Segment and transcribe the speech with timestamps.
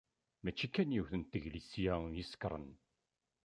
[0.43, 2.69] Mačči kan yiwet n teglisya i sekkṛen.